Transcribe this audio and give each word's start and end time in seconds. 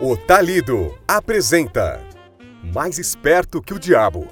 O 0.00 0.16
Talido 0.16 0.98
apresenta 1.06 2.00
Mais 2.74 2.98
Esperto 2.98 3.62
que 3.62 3.72
o 3.72 3.78
Diabo. 3.78 4.28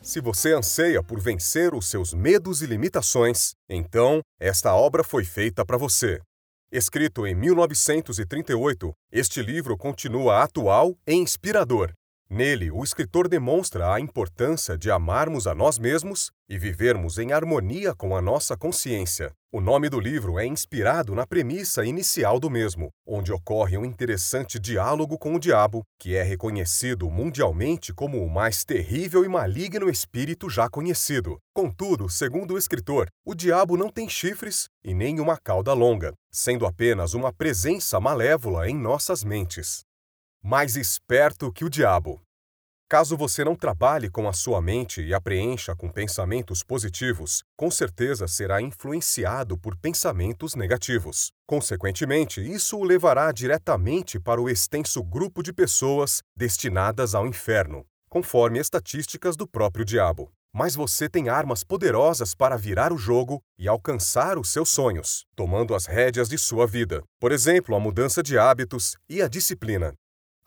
Se 0.00 0.20
você 0.20 0.52
anseia 0.52 1.02
por 1.02 1.20
vencer 1.20 1.74
os 1.74 1.90
seus 1.90 2.14
medos 2.14 2.62
e 2.62 2.66
limitações, 2.66 3.54
então 3.68 4.20
esta 4.40 4.74
obra 4.74 5.04
foi 5.04 5.24
feita 5.24 5.64
para 5.64 5.76
você. 5.76 6.20
Escrito 6.72 7.26
em 7.26 7.34
1938, 7.34 8.92
este 9.12 9.42
livro 9.42 9.76
continua 9.76 10.42
atual 10.42 10.96
e 11.06 11.14
inspirador. 11.14 11.92
Nele, 12.32 12.70
o 12.70 12.84
escritor 12.84 13.26
demonstra 13.26 13.92
a 13.92 13.98
importância 13.98 14.78
de 14.78 14.88
amarmos 14.88 15.48
a 15.48 15.54
nós 15.54 15.80
mesmos 15.80 16.30
e 16.48 16.56
vivermos 16.56 17.18
em 17.18 17.32
harmonia 17.32 17.92
com 17.92 18.16
a 18.16 18.22
nossa 18.22 18.56
consciência. 18.56 19.32
O 19.52 19.60
nome 19.60 19.88
do 19.88 19.98
livro 19.98 20.38
é 20.38 20.46
inspirado 20.46 21.12
na 21.12 21.26
premissa 21.26 21.84
inicial 21.84 22.38
do 22.38 22.48
mesmo, 22.48 22.90
onde 23.04 23.32
ocorre 23.32 23.76
um 23.76 23.84
interessante 23.84 24.60
diálogo 24.60 25.18
com 25.18 25.34
o 25.34 25.40
diabo, 25.40 25.82
que 25.98 26.14
é 26.14 26.22
reconhecido 26.22 27.10
mundialmente 27.10 27.92
como 27.92 28.24
o 28.24 28.30
mais 28.30 28.64
terrível 28.64 29.24
e 29.24 29.28
maligno 29.28 29.90
espírito 29.90 30.48
já 30.48 30.68
conhecido. 30.68 31.36
Contudo, 31.52 32.08
segundo 32.08 32.54
o 32.54 32.58
escritor, 32.58 33.08
o 33.26 33.34
diabo 33.34 33.76
não 33.76 33.90
tem 33.90 34.08
chifres 34.08 34.68
e 34.84 34.94
nem 34.94 35.18
uma 35.18 35.36
cauda 35.36 35.72
longa, 35.72 36.12
sendo 36.30 36.64
apenas 36.64 37.12
uma 37.12 37.32
presença 37.32 37.98
malévola 37.98 38.70
em 38.70 38.74
nossas 38.76 39.24
mentes 39.24 39.84
mais 40.42 40.74
esperto 40.76 41.52
que 41.52 41.64
o 41.64 41.70
diabo. 41.70 42.20
Caso 42.88 43.16
você 43.16 43.44
não 43.44 43.54
trabalhe 43.54 44.10
com 44.10 44.28
a 44.28 44.32
sua 44.32 44.60
mente 44.60 45.00
e 45.00 45.14
a 45.14 45.20
preencha 45.20 45.76
com 45.76 45.88
pensamentos 45.88 46.64
positivos, 46.64 47.44
com 47.56 47.70
certeza 47.70 48.26
será 48.26 48.60
influenciado 48.60 49.56
por 49.56 49.76
pensamentos 49.76 50.56
negativos. 50.56 51.30
Consequentemente, 51.46 52.40
isso 52.40 52.76
o 52.76 52.82
levará 52.82 53.30
diretamente 53.30 54.18
para 54.18 54.40
o 54.40 54.48
extenso 54.48 55.04
grupo 55.04 55.40
de 55.40 55.52
pessoas 55.52 56.20
destinadas 56.36 57.14
ao 57.14 57.28
inferno, 57.28 57.86
conforme 58.08 58.58
estatísticas 58.58 59.36
do 59.36 59.46
próprio 59.46 59.84
diabo. 59.84 60.32
Mas 60.52 60.74
você 60.74 61.08
tem 61.08 61.28
armas 61.28 61.62
poderosas 61.62 62.34
para 62.34 62.56
virar 62.56 62.92
o 62.92 62.98
jogo 62.98 63.40
e 63.56 63.68
alcançar 63.68 64.36
os 64.36 64.48
seus 64.48 64.68
sonhos, 64.68 65.24
tomando 65.36 65.76
as 65.76 65.86
rédeas 65.86 66.28
de 66.28 66.36
sua 66.36 66.66
vida. 66.66 67.04
Por 67.20 67.30
exemplo, 67.30 67.76
a 67.76 67.78
mudança 67.78 68.20
de 68.20 68.36
hábitos 68.36 68.96
e 69.08 69.22
a 69.22 69.28
disciplina. 69.28 69.94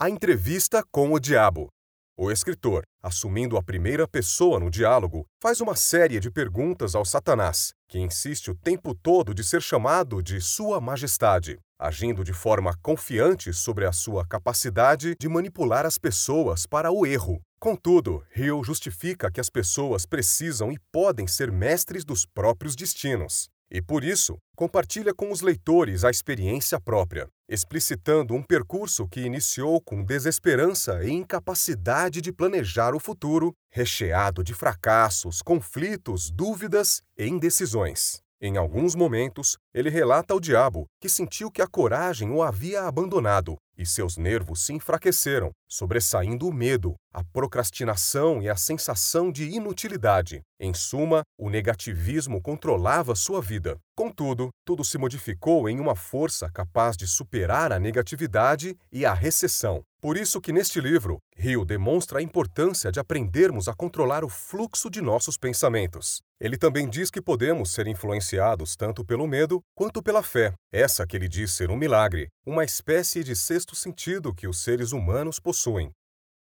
A 0.04 0.10
entrevista 0.10 0.84
com 0.92 1.14
o 1.14 1.18
diabo. 1.18 1.70
O 2.18 2.30
escritor, 2.30 2.84
assumindo 3.02 3.56
a 3.56 3.64
primeira 3.64 4.06
pessoa 4.06 4.60
no 4.60 4.70
diálogo, 4.70 5.26
faz 5.42 5.62
uma 5.62 5.78
série 5.78 6.20
de 6.20 6.30
perguntas 6.30 6.94
ao 6.94 7.06
Satanás, 7.06 7.72
que 7.88 8.00
insiste 8.00 8.52
o 8.52 8.54
tempo 8.54 8.94
todo 8.94 9.34
de 9.34 9.46
ser 9.46 9.62
chamado 9.62 10.22
de 10.22 10.42
Sua 10.42 10.82
Majestade, 10.82 11.58
agindo 11.80 12.22
de 12.22 12.34
forma 12.34 12.78
confiante 12.82 13.54
sobre 13.54 13.86
a 13.86 13.94
sua 13.94 14.28
capacidade 14.28 15.16
de 15.18 15.30
manipular 15.30 15.86
as 15.86 15.98
pessoas 15.98 16.66
para 16.66 16.92
o 16.92 17.06
erro. 17.06 17.40
Contudo, 17.58 18.26
Hill 18.36 18.62
justifica 18.62 19.32
que 19.32 19.40
as 19.40 19.50
pessoas 19.50 20.06
precisam 20.06 20.70
e 20.70 20.78
podem 20.92 21.28
ser 21.28 21.50
mestres 21.50 22.04
dos 22.04 22.26
próprios 22.26 22.76
destinos. 22.76 23.48
E 23.74 23.82
por 23.82 24.04
isso, 24.04 24.38
compartilha 24.56 25.16
com 25.16 25.32
os 25.32 25.42
leitores 25.42 26.04
a 26.04 26.12
experiência 26.12 26.80
própria, 26.80 27.28
explicitando 27.50 28.36
um 28.36 28.44
percurso 28.44 29.08
que 29.08 29.22
iniciou 29.22 29.82
com 29.82 30.04
desesperança 30.04 31.04
e 31.04 31.10
incapacidade 31.10 32.22
de 32.22 32.32
planejar 32.32 32.94
o 32.94 33.00
futuro, 33.00 33.52
recheado 33.72 34.44
de 34.44 34.54
fracassos, 34.54 35.42
conflitos, 35.42 36.30
dúvidas 36.30 37.02
e 37.18 37.26
indecisões. 37.26 38.22
Em 38.46 38.58
alguns 38.58 38.94
momentos, 38.94 39.58
ele 39.74 39.90
relata 39.90 40.34
ao 40.34 40.40
diabo 40.40 40.86
que 41.00 41.08
sentiu 41.08 41.50
que 41.50 41.62
a 41.62 41.66
coragem 41.66 42.30
o 42.30 42.44
havia 42.44 42.82
abandonado 42.82 43.56
e 43.78 43.86
seus 43.86 44.18
nervos 44.18 44.66
se 44.66 44.74
enfraqueceram, 44.74 45.52
sobressaindo 45.66 46.50
o 46.50 46.54
medo, 46.54 46.94
a 47.14 47.24
procrastinação 47.24 48.42
e 48.42 48.50
a 48.50 48.58
sensação 48.58 49.32
de 49.32 49.48
inutilidade. 49.50 50.42
Em 50.60 50.74
suma, 50.74 51.24
o 51.40 51.50
negativismo 51.50 52.42
controlava 52.42 53.16
sua 53.16 53.42
vida. 53.42 53.78
Contudo, 53.96 54.50
tudo 54.66 54.84
se 54.84 54.98
modificou 54.98 55.70
em 55.70 55.80
uma 55.80 55.96
força 55.96 56.52
capaz 56.52 56.98
de 56.98 57.08
superar 57.08 57.72
a 57.72 57.80
negatividade 57.80 58.76
e 58.92 59.06
a 59.06 59.14
recessão. 59.14 59.82
Por 60.04 60.18
isso 60.18 60.42
que 60.42 60.52
neste 60.52 60.82
livro, 60.82 61.18
Rio 61.34 61.64
demonstra 61.64 62.20
a 62.20 62.22
importância 62.22 62.92
de 62.92 63.00
aprendermos 63.00 63.70
a 63.70 63.74
controlar 63.74 64.26
o 64.26 64.28
fluxo 64.28 64.90
de 64.90 65.02
nossos 65.02 65.38
pensamentos. 65.38 66.22
Ele 66.42 66.58
também 66.58 66.90
diz 66.90 67.10
que 67.10 67.22
podemos 67.22 67.72
ser 67.72 67.88
influenciados 67.88 68.76
tanto 68.76 69.06
pelo 69.06 69.26
medo 69.26 69.62
quanto 69.74 70.04
pela 70.04 70.22
fé, 70.22 70.54
essa 70.74 71.08
que 71.08 71.16
ele 71.16 71.30
diz 71.30 71.54
ser 71.54 71.72
um 71.72 71.78
milagre, 71.78 72.28
uma 72.46 72.66
espécie 72.66 73.24
de 73.24 73.34
sexto 73.34 73.78
sentido 73.78 74.36
que 74.36 74.46
os 74.46 74.62
seres 74.62 74.92
humanos 74.92 75.40
possuem. 75.40 75.90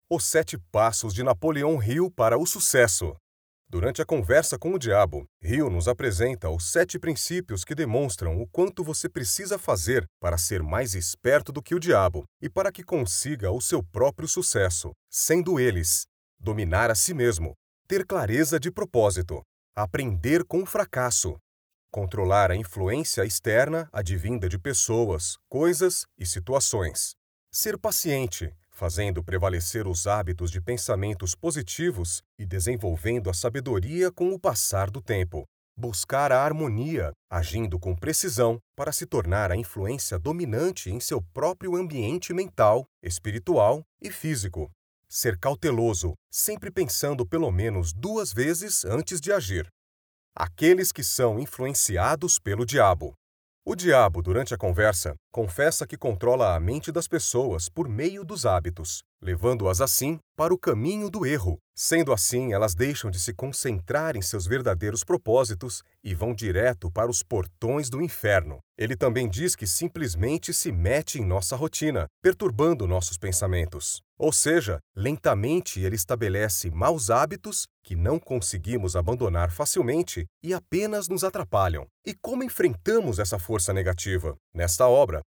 Os 0.08 0.26
Sete 0.26 0.56
Passos 0.70 1.12
de 1.12 1.24
Napoleão 1.24 1.82
Hill 1.82 2.08
para 2.08 2.38
o 2.38 2.46
Sucesso. 2.46 3.16
Durante 3.70 4.02
a 4.02 4.04
conversa 4.04 4.58
com 4.58 4.74
o 4.74 4.78
diabo, 4.80 5.24
Hill 5.40 5.70
nos 5.70 5.86
apresenta 5.86 6.50
os 6.50 6.72
sete 6.72 6.98
princípios 6.98 7.64
que 7.64 7.72
demonstram 7.72 8.42
o 8.42 8.48
quanto 8.48 8.82
você 8.82 9.08
precisa 9.08 9.56
fazer 9.56 10.04
para 10.20 10.36
ser 10.36 10.60
mais 10.60 10.96
esperto 10.96 11.52
do 11.52 11.62
que 11.62 11.72
o 11.72 11.78
diabo 11.78 12.24
e 12.42 12.50
para 12.50 12.72
que 12.72 12.82
consiga 12.82 13.52
o 13.52 13.60
seu 13.60 13.80
próprio 13.80 14.26
sucesso, 14.26 14.90
sendo 15.08 15.60
eles: 15.60 16.04
dominar 16.36 16.90
a 16.90 16.96
si 16.96 17.14
mesmo, 17.14 17.54
ter 17.86 18.04
clareza 18.04 18.58
de 18.58 18.72
propósito, 18.72 19.40
aprender 19.76 20.44
com 20.44 20.62
o 20.64 20.66
fracasso, 20.66 21.38
Controlar 21.92 22.52
a 22.52 22.56
influência 22.56 23.24
externa 23.24 23.88
advinda 23.92 24.48
de 24.48 24.56
pessoas, 24.56 25.36
coisas 25.48 26.06
e 26.16 26.24
situações. 26.24 27.16
Ser 27.50 27.76
paciente, 27.76 28.54
fazendo 28.80 29.22
prevalecer 29.22 29.86
os 29.86 30.06
hábitos 30.06 30.50
de 30.50 30.58
pensamentos 30.58 31.34
positivos 31.34 32.22
e 32.38 32.46
desenvolvendo 32.46 33.28
a 33.28 33.34
sabedoria 33.34 34.10
com 34.10 34.32
o 34.32 34.40
passar 34.40 34.90
do 34.90 35.02
tempo. 35.02 35.44
Buscar 35.76 36.32
a 36.32 36.42
harmonia, 36.42 37.12
agindo 37.30 37.78
com 37.78 37.94
precisão 37.94 38.58
para 38.74 38.90
se 38.90 39.04
tornar 39.04 39.52
a 39.52 39.56
influência 39.56 40.18
dominante 40.18 40.90
em 40.90 40.98
seu 40.98 41.20
próprio 41.20 41.76
ambiente 41.76 42.32
mental, 42.32 42.86
espiritual 43.02 43.82
e 44.00 44.10
físico. 44.10 44.70
Ser 45.06 45.38
cauteloso, 45.38 46.14
sempre 46.32 46.70
pensando 46.70 47.26
pelo 47.26 47.50
menos 47.50 47.92
duas 47.92 48.32
vezes 48.32 48.86
antes 48.86 49.20
de 49.20 49.30
agir. 49.30 49.68
Aqueles 50.34 50.90
que 50.90 51.04
são 51.04 51.38
influenciados 51.38 52.38
pelo 52.38 52.64
diabo. 52.64 53.12
O 53.62 53.76
diabo, 53.76 54.22
durante 54.22 54.54
a 54.54 54.56
conversa, 54.56 55.14
confessa 55.30 55.86
que 55.86 55.96
controla 55.96 56.54
a 56.54 56.60
mente 56.60 56.90
das 56.90 57.06
pessoas 57.06 57.68
por 57.68 57.88
meio 57.88 58.24
dos 58.24 58.44
hábitos, 58.44 59.02
levando-as 59.22 59.80
assim 59.80 60.18
para 60.36 60.52
o 60.52 60.58
caminho 60.58 61.10
do 61.10 61.24
erro. 61.24 61.58
Sendo 61.74 62.12
assim, 62.12 62.52
elas 62.52 62.74
deixam 62.74 63.10
de 63.10 63.18
se 63.18 63.32
concentrar 63.32 64.16
em 64.16 64.22
seus 64.22 64.46
verdadeiros 64.46 65.04
propósitos 65.04 65.82
e 66.04 66.14
vão 66.14 66.34
direto 66.34 66.90
para 66.90 67.10
os 67.10 67.22
portões 67.22 67.88
do 67.88 68.02
inferno. 68.02 68.58
Ele 68.76 68.96
também 68.96 69.28
diz 69.28 69.54
que 69.54 69.66
simplesmente 69.66 70.52
se 70.52 70.72
mete 70.72 71.18
em 71.18 71.24
nossa 71.24 71.56
rotina, 71.56 72.06
perturbando 72.22 72.86
nossos 72.86 73.16
pensamentos. 73.16 74.02
Ou 74.18 74.32
seja, 74.32 74.78
lentamente 74.94 75.80
ele 75.80 75.96
estabelece 75.96 76.70
maus 76.70 77.08
hábitos 77.08 77.66
que 77.82 77.96
não 77.96 78.18
conseguimos 78.18 78.94
abandonar 78.94 79.50
facilmente 79.50 80.26
e 80.42 80.52
apenas 80.52 81.08
nos 81.08 81.24
atrapalham. 81.24 81.86
E 82.06 82.14
como 82.14 82.44
enfrentamos 82.44 83.18
essa 83.18 83.38
força 83.38 83.72
negativa? 83.72 84.36
Nesta 84.54 84.86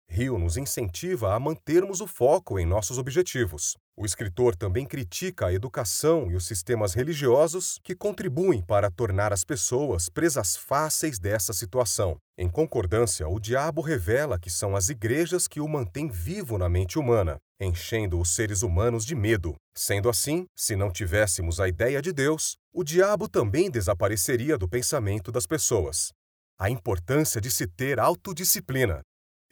Rio 0.08 0.38
nos 0.38 0.56
incentiva 0.56 1.34
a 1.34 1.40
mantermos 1.40 2.00
o 2.00 2.06
foco 2.06 2.58
em 2.58 2.66
nossos 2.66 2.98
objetivos. 2.98 3.76
O 3.96 4.06
escritor 4.06 4.56
também 4.56 4.86
critica 4.86 5.46
a 5.46 5.52
educação 5.52 6.30
e 6.30 6.34
os 6.34 6.46
sistemas 6.46 6.94
religiosos 6.94 7.78
que 7.82 7.94
contribuem 7.94 8.62
para 8.62 8.90
tornar 8.90 9.32
as 9.32 9.44
pessoas 9.44 10.08
presas 10.08 10.56
fáceis 10.56 11.18
dessa 11.18 11.52
situação. 11.52 12.16
Em 12.38 12.48
concordância, 12.48 13.28
o 13.28 13.38
diabo 13.38 13.82
revela 13.82 14.38
que 14.38 14.48
são 14.50 14.74
as 14.74 14.88
igrejas 14.88 15.46
que 15.46 15.60
o 15.60 15.68
mantêm 15.68 16.08
vivo 16.08 16.56
na 16.56 16.68
mente 16.68 16.98
humana, 16.98 17.36
enchendo 17.60 18.18
os 18.18 18.34
seres 18.34 18.62
humanos 18.62 19.04
de 19.04 19.14
medo. 19.14 19.54
Sendo 19.76 20.08
assim, 20.08 20.46
se 20.56 20.74
não 20.74 20.90
tivéssemos 20.90 21.60
a 21.60 21.68
ideia 21.68 22.00
de 22.00 22.12
Deus, 22.12 22.56
o 22.72 22.82
diabo 22.82 23.28
também 23.28 23.70
desapareceria 23.70 24.56
do 24.56 24.68
pensamento 24.68 25.30
das 25.30 25.46
pessoas. 25.46 26.12
A 26.58 26.70
importância 26.70 27.40
de 27.40 27.50
se 27.50 27.66
ter 27.66 28.00
autodisciplina. 28.00 29.02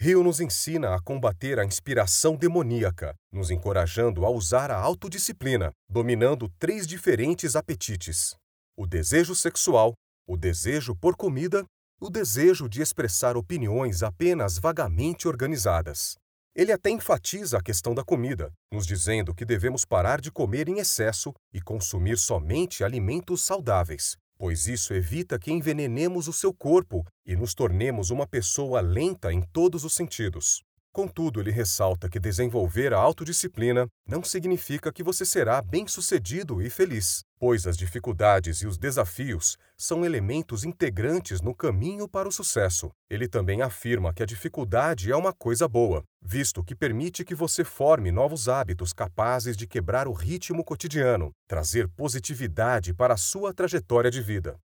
Rio 0.02 0.24
nos 0.24 0.40
ensina 0.40 0.94
a 0.94 0.98
combater 0.98 1.58
a 1.58 1.64
inspiração 1.64 2.34
demoníaca, 2.34 3.14
nos 3.30 3.50
encorajando 3.50 4.24
a 4.24 4.30
usar 4.30 4.70
a 4.70 4.78
autodisciplina, 4.78 5.72
dominando 5.90 6.48
três 6.58 6.86
diferentes 6.86 7.54
apetites: 7.54 8.34
o 8.78 8.86
desejo 8.86 9.34
sexual, 9.34 9.92
o 10.26 10.38
desejo 10.38 10.96
por 10.96 11.14
comida, 11.14 11.66
o 12.00 12.08
desejo 12.08 12.66
de 12.66 12.80
expressar 12.80 13.36
opiniões 13.36 14.02
apenas 14.02 14.56
vagamente 14.56 15.28
organizadas. 15.28 16.14
Ele 16.56 16.72
até 16.72 16.88
enfatiza 16.88 17.58
a 17.58 17.62
questão 17.62 17.94
da 17.94 18.02
comida, 18.02 18.50
nos 18.72 18.86
dizendo 18.86 19.34
que 19.34 19.44
devemos 19.44 19.84
parar 19.84 20.18
de 20.18 20.32
comer 20.32 20.66
em 20.66 20.78
excesso 20.78 21.30
e 21.52 21.60
consumir 21.60 22.16
somente 22.16 22.82
alimentos 22.82 23.42
saudáveis, 23.42 24.16
pois 24.40 24.66
isso 24.66 24.94
evita 24.94 25.38
que 25.38 25.52
envenenemos 25.52 26.26
o 26.26 26.32
seu 26.32 26.50
corpo 26.50 27.04
e 27.26 27.36
nos 27.36 27.52
tornemos 27.52 28.08
uma 28.08 28.26
pessoa 28.26 28.80
lenta 28.80 29.30
em 29.30 29.42
todos 29.42 29.84
os 29.84 29.94
sentidos. 29.94 30.62
Contudo, 30.94 31.42
ele 31.42 31.50
ressalta 31.50 32.08
que 32.08 32.18
desenvolver 32.18 32.94
a 32.94 32.98
autodisciplina 32.98 33.86
não 34.08 34.24
significa 34.24 34.90
que 34.90 35.02
você 35.02 35.26
será 35.26 35.60
bem-sucedido 35.60 36.62
e 36.62 36.70
feliz, 36.70 37.22
pois 37.38 37.66
as 37.66 37.76
dificuldades 37.76 38.62
e 38.62 38.66
os 38.66 38.78
desafios 38.78 39.58
são 39.80 40.04
elementos 40.04 40.62
integrantes 40.62 41.40
no 41.40 41.54
caminho 41.54 42.06
para 42.06 42.28
o 42.28 42.32
sucesso. 42.32 42.90
Ele 43.08 43.26
também 43.26 43.62
afirma 43.62 44.12
que 44.12 44.22
a 44.22 44.26
dificuldade 44.26 45.10
é 45.10 45.16
uma 45.16 45.32
coisa 45.32 45.66
boa, 45.66 46.04
visto 46.20 46.62
que 46.62 46.74
permite 46.74 47.24
que 47.24 47.34
você 47.34 47.64
forme 47.64 48.12
novos 48.12 48.46
hábitos 48.46 48.92
capazes 48.92 49.56
de 49.56 49.66
quebrar 49.66 50.06
o 50.06 50.12
ritmo 50.12 50.62
cotidiano, 50.62 51.30
trazer 51.48 51.88
positividade 51.88 52.92
para 52.92 53.14
a 53.14 53.16
sua 53.16 53.54
trajetória 53.54 54.10
de 54.10 54.20
vida. 54.20 54.58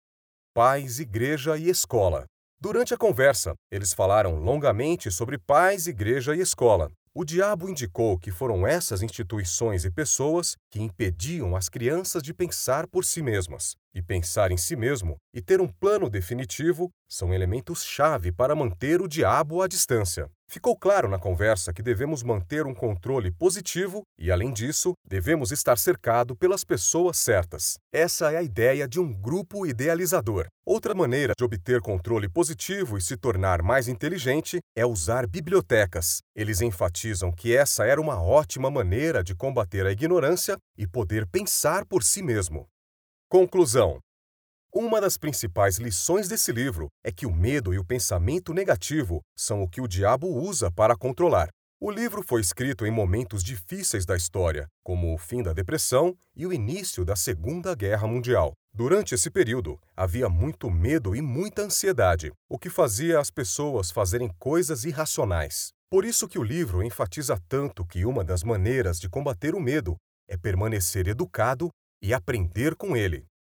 Pais, 0.51 0.99
igreja 0.99 1.55
e 1.59 1.69
escola. 1.69 2.25
Durante 2.59 2.95
a 2.95 2.97
conversa, 2.97 3.53
eles 3.71 3.93
falaram 3.93 4.39
longamente 4.39 5.11
sobre 5.11 5.37
pais, 5.37 5.85
igreja 5.85 6.35
e 6.35 6.39
escola. 6.39 6.89
O 7.13 7.23
diabo 7.23 7.69
indicou 7.69 8.17
que 8.17 8.31
foram 8.31 8.65
essas 8.65 9.03
instituições 9.03 9.85
e 9.85 9.91
pessoas 9.91 10.55
que 10.71 10.81
impediam 10.81 11.55
as 11.55 11.69
crianças 11.69 12.23
de 12.23 12.33
pensar 12.33 12.87
por 12.87 13.05
si 13.05 13.21
mesmas. 13.21 13.75
E 13.95 14.01
pensar 14.01 14.51
em 14.51 14.57
si 14.57 14.75
mesmo 14.75 15.17
e 15.31 15.41
ter 15.41 15.61
um 15.61 15.67
plano 15.67 16.09
definitivo 16.09 16.89
são 17.07 17.31
elementos-chave 17.31 18.31
para 18.31 18.55
manter 18.55 19.01
o 19.01 19.07
diabo 19.07 19.61
à 19.61 19.67
distância. 19.67 20.27
Ficou 20.49 20.75
claro 20.75 21.07
na 21.07 21.19
conversa 21.19 21.71
que 21.71 21.81
devemos 21.81 22.23
manter 22.23 22.65
um 22.65 22.73
controle 22.73 23.31
positivo 23.31 24.01
e, 24.19 24.31
além 24.31 24.51
disso, 24.51 24.93
devemos 25.07 25.51
estar 25.51 25.77
cercado 25.77 26.35
pelas 26.35 26.63
pessoas 26.63 27.17
certas. 27.17 27.75
Essa 27.93 28.31
é 28.31 28.37
a 28.37 28.43
ideia 28.43 28.87
de 28.87 28.99
um 28.99 29.13
grupo 29.13 29.65
idealizador. 29.65 30.47
Outra 30.65 30.95
maneira 30.95 31.33
de 31.37 31.43
obter 31.43 31.79
controle 31.81 32.27
positivo 32.27 32.97
e 32.97 33.01
se 33.01 33.15
tornar 33.15 33.61
mais 33.61 33.87
inteligente 33.87 34.59
é 34.75 34.85
usar 34.85 35.27
bibliotecas. 35.27 36.19
Eles 36.35 36.61
enfatizam 36.61 37.31
que 37.31 37.55
essa 37.55 37.85
era 37.85 38.01
uma 38.01 38.21
ótima 38.21 38.71
maneira 38.71 39.23
de 39.23 39.35
combater 39.35 39.85
a 39.85 39.91
ignorância 39.91 40.57
e 40.77 40.87
poder 40.87 41.27
pensar 41.27 41.85
por 41.85 42.03
si 42.03 42.23
mesmo. 42.23 42.67
Conclusão: 43.33 43.99
uma 44.71 45.01
das 45.01 45.17
principais 45.17 45.79
lições 45.79 46.27
desse 46.27 46.51
livro 46.51 46.87
é 47.03 47.11
que 47.11 47.25
o 47.25 47.33
medo 47.33 47.73
e 47.73 47.79
o 47.79 47.83
pensamento 47.83 48.53
negativo 48.53 49.21
são 49.35 49.63
o 49.63 49.67
que 49.67 49.81
o 49.81 49.87
diabo 49.87 50.27
usa 50.27 50.71
para 50.71 50.95
controlar. 50.95 51.49
O 51.81 51.89
livro 51.89 52.21
foi 52.21 52.41
escrito 52.41 52.85
em 52.85 52.91
momentos 52.91 53.43
difíceis 53.43 54.05
da 54.05 54.15
história, 54.15 54.67
como 54.83 55.11
o 55.11 55.17
fim 55.17 55.41
da 55.41 55.51
Depressão 55.51 56.15
e 56.35 56.45
o 56.45 56.53
início 56.53 57.03
da 57.03 57.15
Segunda 57.15 57.73
Guerra 57.73 58.05
Mundial. 58.05 58.53
Durante 58.71 59.15
esse 59.15 59.31
período, 59.31 59.79
havia 59.97 60.29
muito 60.29 60.69
medo 60.69 61.15
e 61.15 61.19
muita 61.19 61.63
ansiedade, 61.63 62.31
o 62.47 62.59
que 62.59 62.69
fazia 62.69 63.19
as 63.19 63.31
pessoas 63.31 63.89
fazerem 63.89 64.29
coisas 64.37 64.85
irracionais. 64.85 65.71
Por 65.89 66.05
isso 66.05 66.27
que 66.27 66.37
o 66.37 66.43
livro 66.43 66.83
enfatiza 66.83 67.41
tanto 67.49 67.83
que 67.83 68.05
uma 68.05 68.23
das 68.23 68.43
maneiras 68.43 68.99
de 68.99 69.09
combater 69.09 69.55
o 69.55 69.59
medo 69.59 69.95
é 70.29 70.37
permanecer 70.37 71.07
educado 71.07 71.69
e 72.03 72.13
aprender 72.13 72.75
com 72.75 72.97
ele. 72.97 73.25